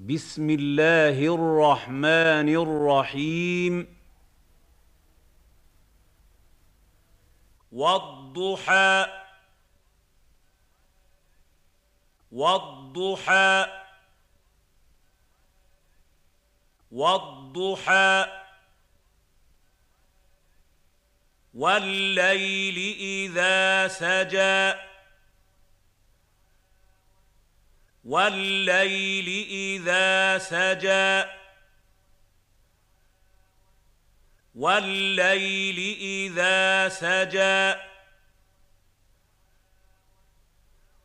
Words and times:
بسم 0.00 0.50
الله 0.50 1.34
الرحمن 1.34 2.48
الرحيم. 2.48 3.96
والضحى 7.72 9.06
والضحى 12.32 13.66
والضحى 16.92 18.26
والليل 21.54 22.96
إذا 23.00 23.88
سجى. 23.88 24.89
والليل 28.10 29.46
إذا 29.50 30.38
سجى. 30.38 31.30
والليل 34.54 35.78
إذا 36.00 36.88
سجى. 36.88 37.80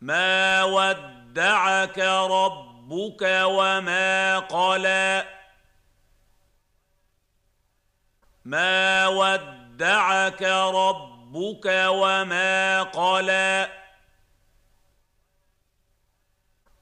ما 0.00 0.64
ودعك 0.64 1.98
ربك 1.98 3.22
وما 3.22 4.38
قلى. 4.38 5.24
ما 8.44 9.06
ودعك 9.08 10.42
ربك 10.42 11.66
وما 11.88 12.82
قلى. 12.82 13.87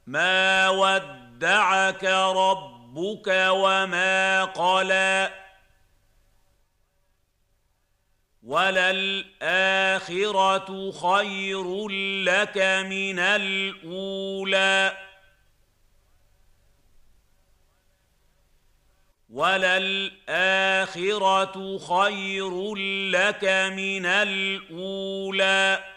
ما 0.06 0.69
ودعك 0.69 2.05
ربك 2.05 3.46
وما 3.51 4.45
قلى. 4.45 5.30
وللآخرة 8.43 9.30
خير 10.93 11.88
لك 12.24 12.59
من 12.87 13.18
الأولى. 13.18 14.96
وللآخرة 19.30 20.18
خير 21.79 22.74
لك 23.10 23.45
من 23.74 24.07
الأولى. 24.07 25.96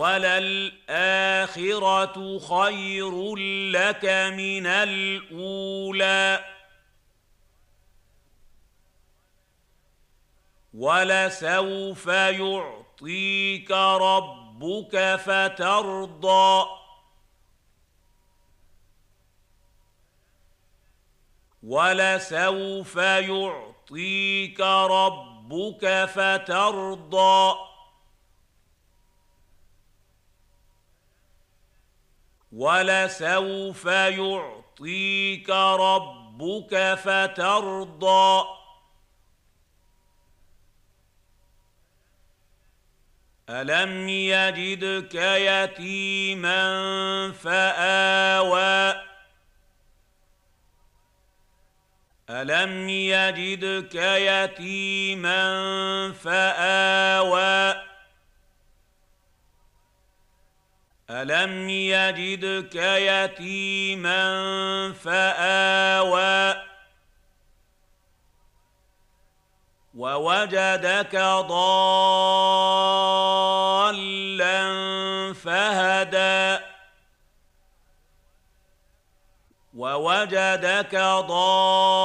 وللآخرة 0.00 1.58
خير 2.38 3.36
لك 3.70 4.04
من 4.36 4.66
الأولى. 4.66 6.44
ولسوف 10.74 12.06
يعطيك 12.06 13.70
ربك 13.70 15.16
فترضى. 15.16 16.66
ولسوف 21.62 22.96
يعطيك 22.96 24.60
ربك 24.60 26.04
فترضى. 26.04 27.70
ولسوف 32.52 33.84
يعطيك 33.84 35.50
ربك 35.50 36.94
فترضى. 36.94 38.44
ألم 43.50 44.08
يجدك 44.08 45.14
يتيما 45.14 46.62
فآوى. 47.32 49.02
ألم 52.30 52.88
يجدك 52.88 53.94
يتيما 53.94 55.42
فآوى. 56.12 57.89
الم 61.10 61.68
يجدك 61.68 62.74
يتيما 62.74 64.22
فاوى 64.92 66.62
ووجدك 69.94 71.16
ضالا 71.16 71.80
فهدى 75.34 76.64
ووجدك 79.74 80.94
ضالا 80.94 81.99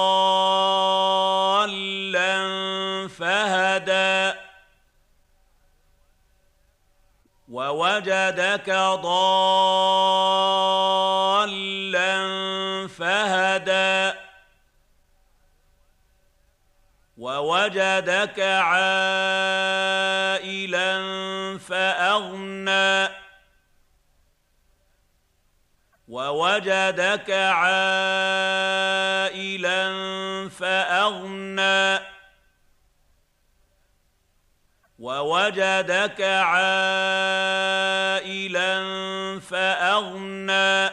ووجدك 7.65 8.69
ضالا 8.69 9.25
فهدى. 12.87 14.17
ووجدك 17.17 18.39
عائلا 18.39 19.17
فأغنى. 21.57 23.09
ووجدك 26.07 27.31
عائلا 27.31 28.34
ووجدك 35.25 36.22
عائلا 36.22 36.75
فأغنى. 39.40 40.90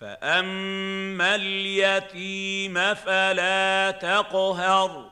فأما 0.00 1.34
اليتيم 1.34 2.94
فلا 2.94 3.90
تقهر. 3.90 5.10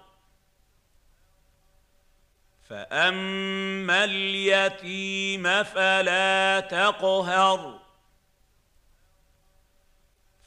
فأما 2.71 4.05
اليتيم 4.05 5.63
فلا 5.63 6.61
تقهر. 6.61 7.81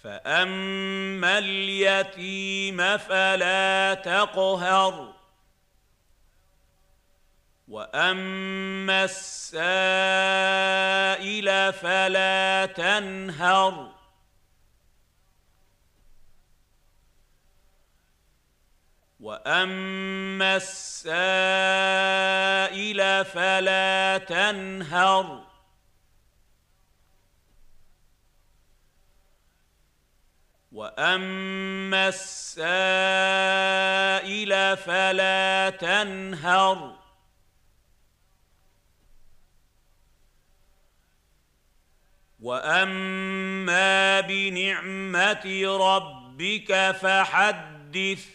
فأما 0.04 1.38
اليتيم 1.38 2.98
فلا 2.98 3.94
تقهر. 3.94 5.25
واما 7.68 9.04
السائل 9.04 9.64
فلا 11.74 12.66
تنهر 12.66 13.92
واما 19.20 20.56
السائل 20.56 21.26
فلا 23.26 24.18
تنهر 24.18 25.46
واما 30.72 32.08
السائل 32.08 33.58
فلا 34.78 35.70
تنهر 35.70 37.05
واما 42.46 44.22
بنعمه 44.22 45.46
ربك 45.82 46.92
فحدث 46.92 48.26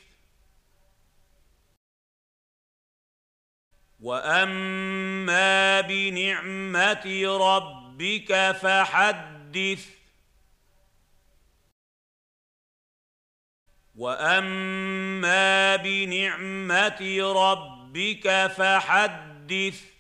واما 4.01 5.81
بنعمه 5.81 7.07
ربك 7.41 8.57
فحدث 8.63 9.87
واما 13.95 15.77
بنعمه 15.77 17.01
ربك 17.37 18.47
فحدث 18.57 20.00